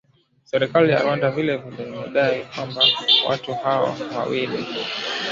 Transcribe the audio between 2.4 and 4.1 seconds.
kwamba watu hao